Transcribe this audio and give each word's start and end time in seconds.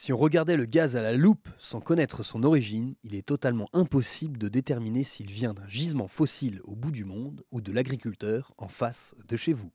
Si 0.00 0.12
on 0.12 0.16
regardait 0.16 0.56
le 0.56 0.64
gaz 0.64 0.94
à 0.94 1.02
la 1.02 1.12
loupe 1.12 1.48
sans 1.58 1.80
connaître 1.80 2.22
son 2.22 2.44
origine, 2.44 2.94
il 3.02 3.16
est 3.16 3.26
totalement 3.26 3.68
impossible 3.72 4.38
de 4.38 4.46
déterminer 4.46 5.02
s'il 5.02 5.28
vient 5.28 5.54
d'un 5.54 5.66
gisement 5.66 6.06
fossile 6.06 6.60
au 6.62 6.76
bout 6.76 6.92
du 6.92 7.04
monde 7.04 7.42
ou 7.50 7.60
de 7.60 7.72
l'agriculteur 7.72 8.52
en 8.58 8.68
face 8.68 9.16
de 9.26 9.34
chez 9.34 9.52
vous. 9.52 9.72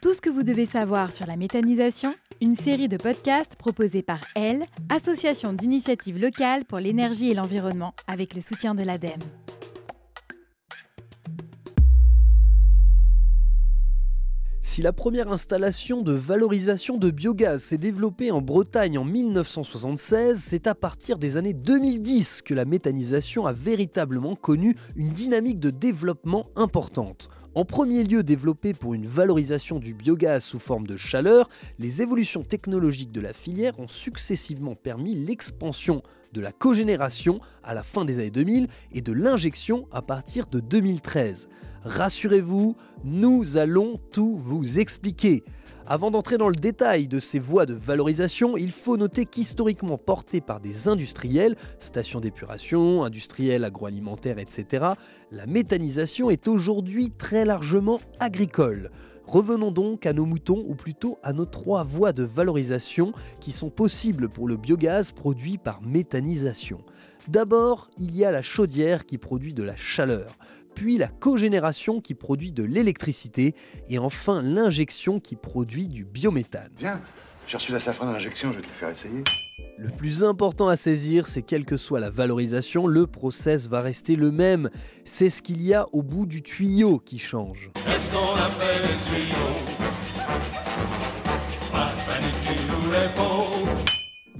Tout 0.00 0.14
ce 0.14 0.20
que 0.20 0.30
vous 0.30 0.44
devez 0.44 0.64
savoir 0.64 1.10
sur 1.10 1.26
la 1.26 1.36
méthanisation, 1.36 2.14
une 2.40 2.54
série 2.54 2.86
de 2.86 2.96
podcasts 2.96 3.56
proposés 3.56 4.02
par 4.02 4.20
Elle, 4.36 4.62
Association 4.88 5.52
d'initiatives 5.52 6.20
locales 6.20 6.64
pour 6.64 6.78
l'énergie 6.78 7.28
et 7.28 7.34
l'environnement, 7.34 7.92
avec 8.06 8.36
le 8.36 8.40
soutien 8.40 8.76
de 8.76 8.84
l'ADEME. 8.84 9.18
Si 14.78 14.82
la 14.82 14.92
première 14.92 15.32
installation 15.32 16.02
de 16.02 16.12
valorisation 16.12 16.98
de 16.98 17.10
biogaz 17.10 17.64
s'est 17.64 17.78
développée 17.78 18.30
en 18.30 18.40
Bretagne 18.40 18.96
en 18.96 19.04
1976, 19.04 20.38
c'est 20.38 20.68
à 20.68 20.76
partir 20.76 21.18
des 21.18 21.36
années 21.36 21.52
2010 21.52 22.42
que 22.42 22.54
la 22.54 22.64
méthanisation 22.64 23.46
a 23.46 23.52
véritablement 23.52 24.36
connu 24.36 24.76
une 24.94 25.08
dynamique 25.08 25.58
de 25.58 25.70
développement 25.70 26.44
importante. 26.54 27.28
En 27.56 27.64
premier 27.64 28.04
lieu 28.04 28.22
développée 28.22 28.72
pour 28.72 28.94
une 28.94 29.08
valorisation 29.08 29.80
du 29.80 29.94
biogaz 29.94 30.44
sous 30.44 30.60
forme 30.60 30.86
de 30.86 30.96
chaleur, 30.96 31.48
les 31.80 32.00
évolutions 32.00 32.44
technologiques 32.44 33.10
de 33.10 33.20
la 33.20 33.32
filière 33.32 33.80
ont 33.80 33.88
successivement 33.88 34.76
permis 34.76 35.16
l'expansion 35.16 36.04
de 36.32 36.40
la 36.40 36.52
cogénération 36.52 37.40
à 37.64 37.74
la 37.74 37.82
fin 37.82 38.04
des 38.04 38.20
années 38.20 38.30
2000 38.30 38.68
et 38.92 39.00
de 39.00 39.12
l'injection 39.12 39.88
à 39.90 40.02
partir 40.02 40.46
de 40.46 40.60
2013. 40.60 41.48
Rassurez-vous, 41.84 42.76
nous 43.04 43.56
allons 43.56 44.00
tout 44.10 44.36
vous 44.36 44.78
expliquer. 44.78 45.44
Avant 45.86 46.10
d'entrer 46.10 46.36
dans 46.36 46.48
le 46.48 46.54
détail 46.54 47.08
de 47.08 47.18
ces 47.18 47.38
voies 47.38 47.64
de 47.64 47.72
valorisation, 47.72 48.56
il 48.56 48.72
faut 48.72 48.96
noter 48.96 49.24
qu'historiquement 49.24 49.96
portées 49.96 50.40
par 50.40 50.60
des 50.60 50.88
industriels, 50.88 51.56
stations 51.78 52.20
d'épuration, 52.20 53.04
industriels 53.04 53.64
agroalimentaires, 53.64 54.38
etc., 54.38 54.86
la 55.30 55.46
méthanisation 55.46 56.30
est 56.30 56.48
aujourd'hui 56.48 57.10
très 57.10 57.44
largement 57.44 58.00
agricole. 58.20 58.90
Revenons 59.26 59.70
donc 59.70 60.04
à 60.04 60.12
nos 60.12 60.26
moutons, 60.26 60.64
ou 60.66 60.74
plutôt 60.74 61.18
à 61.22 61.32
nos 61.32 61.44
trois 61.44 61.84
voies 61.84 62.12
de 62.12 62.22
valorisation 62.22 63.12
qui 63.40 63.52
sont 63.52 63.70
possibles 63.70 64.28
pour 64.28 64.48
le 64.48 64.56
biogaz 64.56 65.12
produit 65.12 65.58
par 65.58 65.80
méthanisation. 65.80 66.80
D'abord, 67.28 67.90
il 67.98 68.16
y 68.16 68.24
a 68.24 68.32
la 68.32 68.40
chaudière 68.40 69.04
qui 69.04 69.18
produit 69.18 69.52
de 69.52 69.62
la 69.62 69.76
chaleur 69.76 70.38
puis 70.78 70.96
la 70.96 71.08
cogénération 71.08 72.00
qui 72.00 72.14
produit 72.14 72.52
de 72.52 72.62
l'électricité, 72.62 73.56
et 73.88 73.98
enfin 73.98 74.42
l'injection 74.42 75.18
qui 75.18 75.34
produit 75.34 75.88
du 75.88 76.04
biométhane. 76.04 76.70
Viens, 76.78 77.00
j'ai 77.48 77.56
reçu 77.56 77.72
la 77.72 77.80
safran 77.80 78.06
d'injection, 78.12 78.52
je 78.52 78.58
vais 78.58 78.62
te 78.62 78.68
le 78.68 78.72
faire 78.74 78.90
essayer. 78.90 79.24
Le 79.80 79.90
plus 79.90 80.22
important 80.22 80.68
à 80.68 80.76
saisir, 80.76 81.26
c'est 81.26 81.42
quelle 81.42 81.64
que 81.64 81.76
soit 81.76 81.98
la 81.98 82.10
valorisation, 82.10 82.86
le 82.86 83.08
process 83.08 83.66
va 83.66 83.80
rester 83.80 84.14
le 84.14 84.30
même. 84.30 84.70
C'est 85.04 85.30
ce 85.30 85.42
qu'il 85.42 85.62
y 85.64 85.74
a 85.74 85.86
au 85.92 86.04
bout 86.04 86.26
du 86.26 86.42
tuyau 86.42 87.00
qui 87.00 87.18
change. 87.18 87.72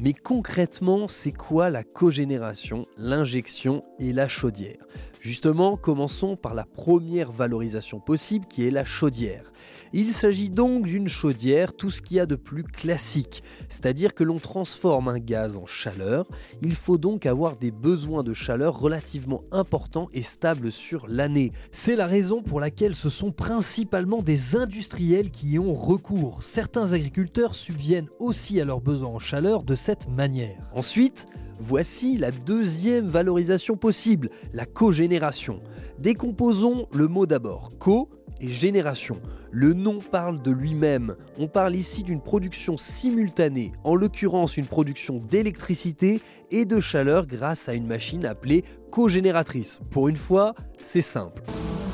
Mais 0.00 0.12
concrètement, 0.12 1.08
c'est 1.08 1.32
quoi 1.32 1.70
la 1.70 1.82
cogénération, 1.82 2.84
l'injection 2.96 3.82
et 3.98 4.12
la 4.12 4.28
chaudière? 4.28 4.86
Justement, 5.20 5.76
commençons 5.76 6.36
par 6.36 6.54
la 6.54 6.64
première 6.64 7.32
valorisation 7.32 7.98
possible 7.98 8.46
qui 8.46 8.64
est 8.64 8.70
la 8.70 8.84
chaudière. 8.84 9.52
Il 9.92 10.08
s'agit 10.08 10.50
donc 10.50 10.84
d'une 10.84 11.08
chaudière, 11.08 11.72
tout 11.72 11.90
ce 11.90 12.02
qu'il 12.02 12.18
y 12.18 12.20
a 12.20 12.26
de 12.26 12.36
plus 12.36 12.62
classique, 12.62 13.42
c'est-à-dire 13.68 14.14
que 14.14 14.22
l'on 14.22 14.38
transforme 14.38 15.08
un 15.08 15.18
gaz 15.18 15.56
en 15.56 15.66
chaleur. 15.66 16.26
Il 16.62 16.74
faut 16.74 16.98
donc 16.98 17.24
avoir 17.24 17.56
des 17.56 17.70
besoins 17.70 18.22
de 18.22 18.34
chaleur 18.34 18.78
relativement 18.78 19.42
importants 19.50 20.08
et 20.12 20.22
stables 20.22 20.70
sur 20.70 21.06
l'année. 21.08 21.52
C'est 21.72 21.96
la 21.96 22.06
raison 22.06 22.42
pour 22.42 22.60
laquelle 22.60 22.94
ce 22.94 23.08
sont 23.08 23.32
principalement 23.32 24.20
des 24.20 24.56
industriels 24.56 25.30
qui 25.30 25.52
y 25.52 25.58
ont 25.58 25.74
recours. 25.74 26.42
Certains 26.42 26.92
agriculteurs 26.92 27.54
subviennent 27.54 28.10
aussi 28.18 28.60
à 28.60 28.66
leurs 28.66 28.82
besoins 28.82 29.08
en 29.08 29.18
chaleur 29.18 29.62
de 29.62 29.74
cette 29.88 30.10
manière. 30.10 30.70
Ensuite, 30.74 31.24
Voici 31.60 32.18
la 32.18 32.30
deuxième 32.30 33.08
valorisation 33.08 33.76
possible, 33.76 34.30
la 34.52 34.64
cogénération. 34.64 35.60
Décomposons 35.98 36.86
le 36.92 37.08
mot 37.08 37.26
d'abord. 37.26 37.70
Co 37.80 38.08
et 38.40 38.46
génération. 38.46 39.20
Le 39.50 39.72
nom 39.72 39.98
parle 39.98 40.40
de 40.40 40.52
lui-même. 40.52 41.16
On 41.36 41.48
parle 41.48 41.74
ici 41.74 42.04
d'une 42.04 42.20
production 42.20 42.76
simultanée, 42.76 43.72
en 43.82 43.96
l'occurrence 43.96 44.56
une 44.56 44.66
production 44.66 45.18
d'électricité 45.18 46.20
et 46.52 46.64
de 46.64 46.78
chaleur 46.78 47.26
grâce 47.26 47.68
à 47.68 47.74
une 47.74 47.88
machine 47.88 48.24
appelée 48.24 48.62
cogénératrice. 48.92 49.80
Pour 49.90 50.06
une 50.06 50.16
fois, 50.16 50.54
c'est 50.78 51.00
simple. 51.00 51.42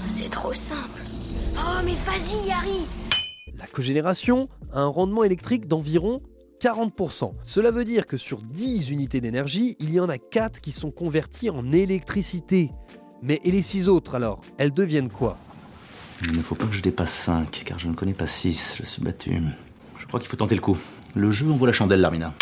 C'est 0.06 0.30
trop 0.30 0.52
simple. 0.52 1.00
Oh 1.56 1.80
mais 1.86 1.94
vas-y 2.04 2.50
Harry 2.50 2.84
La 3.56 3.66
cogénération 3.66 4.46
a 4.74 4.80
un 4.80 4.88
rendement 4.88 5.24
électrique 5.24 5.68
d'environ 5.68 6.20
40%. 6.64 7.34
Cela 7.42 7.70
veut 7.70 7.84
dire 7.84 8.06
que 8.06 8.16
sur 8.16 8.38
10 8.40 8.90
unités 8.90 9.20
d'énergie, 9.20 9.76
il 9.80 9.92
y 9.92 10.00
en 10.00 10.08
a 10.08 10.16
4 10.16 10.62
qui 10.62 10.70
sont 10.70 10.90
converties 10.90 11.50
en 11.50 11.72
électricité. 11.72 12.70
Mais 13.20 13.38
et 13.44 13.50
les 13.50 13.60
6 13.60 13.90
autres 13.90 14.14
alors 14.14 14.40
Elles 14.56 14.72
deviennent 14.72 15.10
quoi? 15.10 15.36
Il 16.22 16.32
ne 16.32 16.42
faut 16.42 16.54
pas 16.54 16.64
que 16.64 16.72
je 16.72 16.80
dépasse 16.80 17.12
5, 17.12 17.64
car 17.66 17.78
je 17.78 17.86
ne 17.86 17.92
connais 17.92 18.14
pas 18.14 18.26
6, 18.26 18.76
je 18.78 18.86
suis 18.86 19.02
battu. 19.02 19.42
Je 19.98 20.06
crois 20.06 20.20
qu'il 20.20 20.28
faut 20.30 20.38
tenter 20.38 20.54
le 20.54 20.62
coup. 20.62 20.78
Le 21.14 21.30
jeu 21.30 21.50
envoie 21.50 21.66
la 21.66 21.74
chandelle, 21.74 22.00
Larmina. 22.00 22.32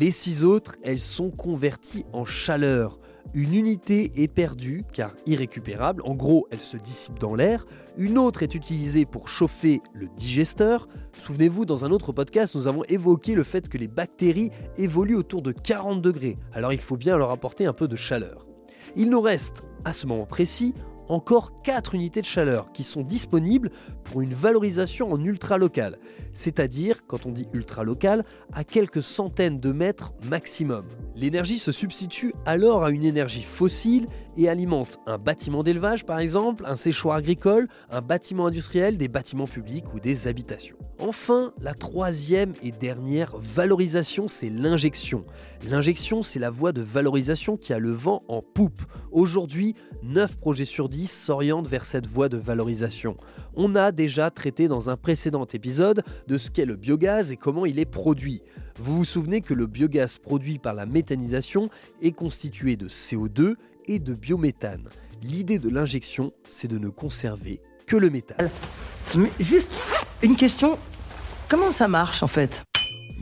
Les 0.00 0.10
6 0.10 0.44
autres, 0.44 0.76
elles 0.82 0.98
sont 0.98 1.30
converties 1.30 2.06
en 2.14 2.24
chaleur. 2.24 2.98
Une 3.34 3.54
unité 3.54 4.22
est 4.22 4.28
perdue 4.28 4.84
car 4.90 5.12
irrécupérable, 5.26 6.02
en 6.04 6.14
gros 6.14 6.46
elle 6.50 6.60
se 6.60 6.78
dissipe 6.78 7.18
dans 7.18 7.34
l'air, 7.34 7.66
une 7.98 8.16
autre 8.16 8.42
est 8.42 8.54
utilisée 8.54 9.04
pour 9.04 9.28
chauffer 9.28 9.82
le 9.92 10.08
digesteur. 10.16 10.88
Souvenez-vous, 11.24 11.66
dans 11.66 11.84
un 11.84 11.90
autre 11.90 12.12
podcast, 12.12 12.54
nous 12.54 12.68
avons 12.68 12.84
évoqué 12.84 13.34
le 13.34 13.42
fait 13.42 13.68
que 13.68 13.76
les 13.76 13.88
bactéries 13.88 14.50
évoluent 14.78 15.16
autour 15.16 15.42
de 15.42 15.52
40 15.52 16.00
degrés, 16.00 16.38
alors 16.54 16.72
il 16.72 16.80
faut 16.80 16.96
bien 16.96 17.18
leur 17.18 17.30
apporter 17.30 17.66
un 17.66 17.74
peu 17.74 17.86
de 17.86 17.96
chaleur. 17.96 18.46
Il 18.96 19.10
nous 19.10 19.20
reste, 19.20 19.68
à 19.84 19.92
ce 19.92 20.06
moment 20.06 20.24
précis, 20.24 20.74
encore 21.08 21.62
4 21.62 21.94
unités 21.94 22.20
de 22.20 22.26
chaleur 22.26 22.72
qui 22.72 22.82
sont 22.82 23.02
disponibles 23.02 23.70
pour 24.04 24.20
une 24.20 24.34
valorisation 24.34 25.12
en 25.12 25.22
ultra 25.22 25.58
local, 25.58 25.98
c'est-à-dire, 26.32 27.06
quand 27.06 27.26
on 27.26 27.32
dit 27.32 27.48
ultra 27.52 27.84
local, 27.84 28.24
à 28.52 28.64
quelques 28.64 29.02
centaines 29.02 29.60
de 29.60 29.72
mètres 29.72 30.12
maximum. 30.28 30.84
L'énergie 31.16 31.58
se 31.58 31.72
substitue 31.72 32.34
alors 32.46 32.84
à 32.84 32.90
une 32.90 33.04
énergie 33.04 33.42
fossile 33.42 34.06
et 34.38 34.48
alimente 34.48 34.98
un 35.06 35.18
bâtiment 35.18 35.62
d'élevage 35.62 36.06
par 36.06 36.20
exemple, 36.20 36.64
un 36.66 36.76
séchoir 36.76 37.16
agricole, 37.16 37.68
un 37.90 38.00
bâtiment 38.00 38.46
industriel, 38.46 38.96
des 38.96 39.08
bâtiments 39.08 39.46
publics 39.46 39.92
ou 39.92 40.00
des 40.00 40.28
habitations. 40.28 40.76
Enfin, 41.00 41.52
la 41.60 41.74
troisième 41.74 42.54
et 42.60 42.72
dernière 42.72 43.36
valorisation, 43.36 44.26
c'est 44.26 44.50
l'injection. 44.50 45.24
L'injection, 45.70 46.22
c'est 46.22 46.40
la 46.40 46.50
voie 46.50 46.72
de 46.72 46.82
valorisation 46.82 47.56
qui 47.56 47.72
a 47.72 47.78
le 47.78 47.92
vent 47.92 48.22
en 48.26 48.42
poupe. 48.42 48.80
Aujourd'hui, 49.12 49.74
9 50.02 50.38
projets 50.38 50.64
sur 50.64 50.88
10 50.88 51.08
s'orientent 51.08 51.68
vers 51.68 51.84
cette 51.84 52.08
voie 52.08 52.28
de 52.28 52.36
valorisation. 52.36 53.16
On 53.54 53.76
a 53.76 53.92
déjà 53.92 54.30
traité 54.30 54.66
dans 54.66 54.90
un 54.90 54.96
précédent 54.96 55.46
épisode 55.46 56.02
de 56.26 56.36
ce 56.36 56.50
qu'est 56.50 56.66
le 56.66 56.74
biogaz 56.74 57.30
et 57.30 57.36
comment 57.36 57.64
il 57.64 57.78
est 57.78 57.84
produit. 57.84 58.42
Vous 58.76 58.96
vous 58.96 59.04
souvenez 59.04 59.40
que 59.40 59.54
le 59.54 59.66
biogaz 59.66 60.18
produit 60.18 60.58
par 60.58 60.74
la 60.74 60.86
méthanisation 60.86 61.68
est 62.02 62.12
constitué 62.12 62.76
de 62.76 62.88
CO2 62.88 63.54
et 63.88 63.98
de 63.98 64.14
biométhane. 64.14 64.88
L'idée 65.22 65.58
de 65.58 65.68
l'injection, 65.68 66.32
c'est 66.48 66.68
de 66.68 66.78
ne 66.78 66.88
conserver 66.88 67.60
que 67.86 67.96
le 67.96 68.10
métal. 68.10 68.50
Mais 69.16 69.30
juste 69.40 69.70
une 70.22 70.36
question, 70.36 70.78
comment 71.48 71.72
ça 71.72 71.88
marche 71.88 72.22
en 72.22 72.28
fait? 72.28 72.62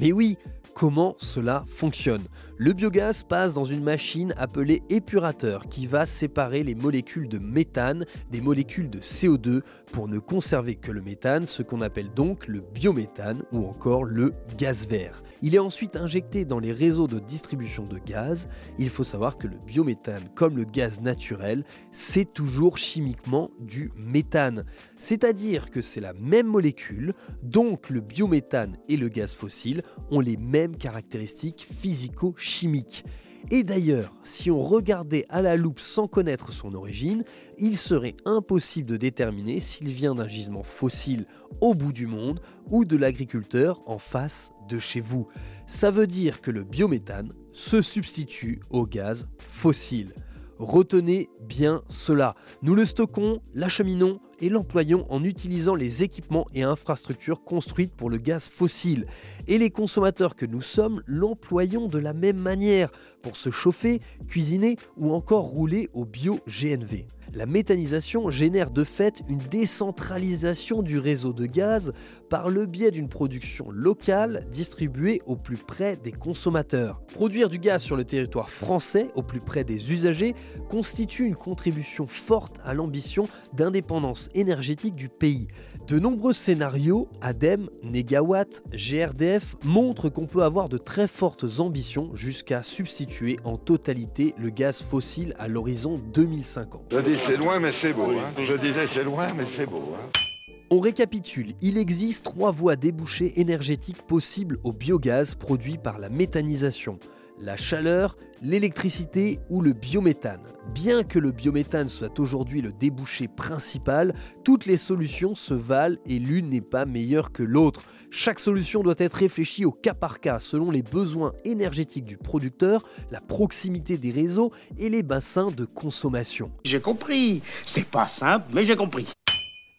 Mais 0.01 0.13
oui, 0.13 0.37
comment 0.77 1.15
cela 1.17 1.65
fonctionne 1.67 2.21
le 2.59 2.73
biogaz 2.73 3.23
passe 3.23 3.53
dans 3.53 3.67
une 3.67 3.83
machine 3.83 4.33
appelée 4.39 4.83
épurateur 4.89 5.69
qui 5.69 5.87
va 5.87 6.07
séparer 6.07 6.63
les 6.63 6.75
molécules 6.75 7.29
de 7.29 7.39
méthane 7.39 8.07
des 8.31 8.41
molécules 8.41 8.89
de 8.89 8.99
CO2 8.99 9.61
pour 9.93 10.09
ne 10.09 10.19
conserver 10.19 10.75
que 10.75 10.91
le 10.91 11.03
méthane, 11.03 11.45
ce 11.45 11.63
qu'on 11.63 11.83
appelle 11.83 12.15
donc 12.15 12.47
le 12.47 12.61
biométhane 12.61 13.43
ou 13.53 13.67
encore 13.67 14.05
le 14.05 14.33
gaz 14.57 14.87
vert. 14.87 15.23
Il 15.43 15.55
est 15.55 15.59
ensuite 15.59 15.97
injecté 15.97 16.47
dans 16.47 16.59
les 16.59 16.73
réseaux 16.73 17.07
de 17.07 17.19
distribution 17.19 17.85
de 17.85 17.99
gaz. 17.99 18.49
Il 18.79 18.89
faut 18.89 19.05
savoir 19.05 19.37
que 19.37 19.49
le 19.49 19.59
biométhane, 19.67 20.25
comme 20.35 20.57
le 20.57 20.65
gaz 20.65 21.03
naturel, 21.03 21.63
c'est 21.93 22.33
toujours 22.33 22.79
chimiquement 22.79 23.51
du 23.61 23.93
méthane. 24.07 24.65
C'est-à-dire 24.97 25.71
que 25.71 25.83
c'est 25.83 26.01
la 26.01 26.15
même 26.15 26.47
molécule, 26.47 27.13
donc 27.43 27.91
le 27.91 28.01
biométhane 28.01 28.79
et 28.89 28.97
le 28.97 29.09
gaz 29.09 29.35
fossile 29.35 29.83
ont 30.11 30.21
les 30.21 30.39
mêmes 30.39 30.66
caractéristiques 30.75 31.69
physico-chimiques 31.81 32.39
chimique. 32.39 33.05
Et 33.51 33.63
d'ailleurs, 33.63 34.13
si 34.25 34.51
on 34.51 34.61
regardait 34.61 35.25
à 35.29 35.41
la 35.41 35.55
loupe 35.55 35.79
sans 35.79 36.09
connaître 36.09 36.51
son 36.51 36.75
origine, 36.75 37.23
il 37.59 37.77
serait 37.77 38.17
impossible 38.25 38.89
de 38.89 38.97
déterminer 38.97 39.61
s'il 39.61 39.89
vient 39.89 40.17
d'un 40.17 40.27
gisement 40.27 40.65
fossile 40.65 41.27
au 41.61 41.73
bout 41.73 41.93
du 41.93 42.09
monde 42.09 42.41
ou 42.71 42.85
de 42.85 42.97
l'agriculteur 42.97 43.81
en 43.87 43.99
face 43.99 44.51
de 44.69 44.81
chez 44.81 45.01
vous. 45.01 45.29
Ça 45.67 45.93
veut 45.93 46.09
dire 46.09 46.41
que 46.41 46.51
le 46.51 46.65
biométhane 46.65 47.33
se 47.53 47.81
substitue 47.83 48.61
au 48.71 48.85
gaz 48.85 49.29
fossile. 49.39 50.13
Retenez 50.59 51.29
bien 51.41 51.83
cela. 51.89 52.35
Nous 52.63 52.75
le 52.75 52.87
stockons, 52.87 53.41
l'acheminons 53.55 54.21
et 54.41 54.49
l'employons 54.49 55.07
en 55.11 55.23
utilisant 55.23 55.75
les 55.75 56.03
équipements 56.03 56.47
et 56.55 56.63
infrastructures 56.63 57.45
construites 57.45 57.95
pour 57.95 58.09
le 58.09 58.17
gaz 58.17 58.49
fossile. 58.49 59.07
Et 59.49 59.59
les 59.59 59.71
consommateurs 59.71 60.35
que 60.35 60.47
nous 60.47 60.63
sommes 60.63 61.03
l'employons 61.07 61.89
de 61.89 61.99
la 61.99 62.15
même 62.15 62.39
manière 62.39 62.91
pour 63.23 63.37
se 63.37 63.51
chauffer, 63.51 64.01
cuisiner 64.29 64.77
ou 64.97 65.13
encore 65.13 65.45
rouler 65.45 65.91
au 65.93 66.05
bio-GNV. 66.05 67.07
La 67.35 67.45
méthanisation 67.45 68.31
génère 68.31 68.71
de 68.71 68.85
fait 68.85 69.23
une 69.29 69.39
décentralisation 69.39 70.83
du 70.83 70.99
réseau 70.99 71.33
de 71.33 71.45
gaz 71.45 71.93
par 72.29 72.51
le 72.51 72.67
biais 72.67 72.91
d'une 72.91 73.09
production 73.09 73.71
locale 73.71 74.45
distribuée 74.51 75.23
au 75.27 75.37
plus 75.37 75.57
près 75.57 75.97
des 75.97 76.13
consommateurs. 76.13 77.01
Produire 77.13 77.49
du 77.49 77.59
gaz 77.59 77.83
sur 77.83 77.97
le 77.97 78.05
territoire 78.05 78.51
français 78.51 79.09
au 79.15 79.23
plus 79.23 79.41
près 79.41 79.65
des 79.65 79.93
usagers 79.93 80.35
constitue 80.69 81.27
une 81.27 81.37
contribution 81.37 82.07
forte 82.07 82.61
à 82.65 82.75
l'ambition 82.75 83.29
d'indépendance 83.53 84.29
énergétique 84.35 84.95
du 84.95 85.09
pays. 85.09 85.49
De 85.87 86.01
nombreux 86.01 86.33
scénarios, 86.33 87.09
ADEME, 87.21 87.71
Negawatt, 87.85 88.65
GRDF, 88.73 89.55
montrent 89.65 90.09
qu'on 90.09 90.27
peut 90.27 90.43
avoir 90.43 90.69
de 90.69 90.79
très 90.79 91.07
fortes 91.07 91.45
ambitions 91.61 92.11
jusqu'à 92.15 92.65
substituer 92.65 93.39
en 93.45 93.57
totalité 93.57 94.35
le 94.37 94.51
gaz 94.51 94.83
fossile 94.83 95.35
à 95.39 95.47
l'horizon 95.47 96.01
2050. 96.13 96.87
Je 96.91 96.99
dis 96.99 97.17
c'est 97.17 97.37
loin 97.37 97.61
mais 97.61 97.71
c'est 97.71 97.93
beau. 97.93 98.11
Hein. 98.11 98.43
Je 98.43 98.55
disais 98.55 98.89
c'est 98.89 99.05
loin 99.05 99.29
mais 99.37 99.45
c'est 99.49 99.67
beau. 99.67 99.95
Hein. 99.95 100.26
On 100.71 100.81
récapitule, 100.81 101.55
il 101.63 101.79
existe 101.79 102.25
trois 102.25 102.51
voies 102.51 102.77
débouchées 102.77 103.41
énergétiques 103.41 104.03
possibles 104.03 104.59
au 104.65 104.73
biogaz 104.73 105.35
produit 105.35 105.79
par 105.79 105.99
la 105.99 106.09
méthanisation 106.09 106.99
la 107.39 107.57
chaleur, 107.57 108.17
l'électricité 108.43 109.39
ou 109.51 109.61
le 109.61 109.73
biométhane. 109.73 110.43
Bien 110.75 111.03
que 111.03 111.19
le 111.19 111.33
biométhane 111.33 111.89
soit 111.89 112.19
aujourd'hui 112.19 112.63
le 112.63 112.73
débouché 112.73 113.29
principal, 113.29 114.15
toutes 114.45 114.67
les 114.67 114.77
solutions 114.77 115.35
se 115.35 115.55
valent 115.55 115.99
et 116.07 116.19
l'une 116.19 116.51
n'est 116.51 116.61
pas 116.61 116.87
meilleure 116.87 117.33
que 117.33 117.43
l'autre. 117.43 117.83
Chaque 118.11 118.39
solution 118.39 118.83
doit 118.83 118.95
être 118.99 119.15
réfléchie 119.15 119.65
au 119.65 119.73
cas 119.73 119.95
par 119.95 120.21
cas 120.21 120.39
selon 120.39 120.71
les 120.71 120.83
besoins 120.83 121.33
énergétiques 121.45 122.05
du 122.05 122.17
producteur, 122.17 122.83
la 123.11 123.21
proximité 123.21 123.99
des 123.99 124.13
réseaux 124.13 124.53
et 124.79 124.89
les 124.89 125.03
bassins 125.03 125.51
de 125.51 125.65
consommation. 125.65 126.51
J'ai 126.65 126.81
compris. 126.81 127.43
C'est 127.67 127.87
pas 127.87 128.09
simple, 128.09 128.47
mais 128.55 128.63
j'ai 128.63 128.77
compris. 128.77 129.09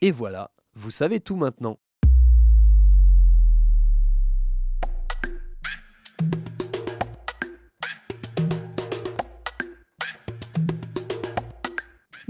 Et 0.01 0.11
voilà, 0.11 0.51
vous 0.77 0.91
savez 0.91 1.19
tout 1.19 1.35
maintenant. 1.35 1.79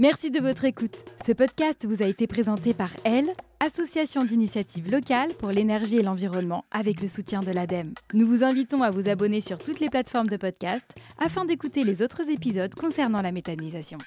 Merci 0.00 0.30
de 0.30 0.40
votre 0.40 0.64
écoute. 0.64 0.94
Ce 1.26 1.32
podcast 1.32 1.84
vous 1.84 2.02
a 2.02 2.06
été 2.06 2.28
présenté 2.28 2.72
par 2.72 2.90
Elle, 3.04 3.32
Association 3.58 4.24
d'initiative 4.24 4.90
locale 4.90 5.34
pour 5.34 5.50
l'énergie 5.50 5.96
et 5.96 6.02
l'environnement, 6.02 6.64
avec 6.70 7.02
le 7.02 7.08
soutien 7.08 7.40
de 7.40 7.50
l'ADEME. 7.50 7.92
Nous 8.14 8.26
vous 8.26 8.44
invitons 8.44 8.82
à 8.82 8.90
vous 8.90 9.08
abonner 9.08 9.40
sur 9.40 9.58
toutes 9.58 9.80
les 9.80 9.90
plateformes 9.90 10.28
de 10.28 10.36
podcast 10.36 10.88
afin 11.18 11.44
d'écouter 11.44 11.82
les 11.82 12.00
autres 12.00 12.30
épisodes 12.30 12.74
concernant 12.76 13.20
la 13.20 13.32
méthanisation. 13.32 13.98